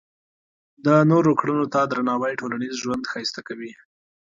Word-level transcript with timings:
د 0.85 0.87
نورو 1.11 1.31
کړنو 1.39 1.65
ته 1.73 1.79
درناوی 1.91 2.33
ټولنیز 2.41 2.73
ژوند 2.83 3.03
ښایسته 3.11 3.41
کوي. 3.47 3.71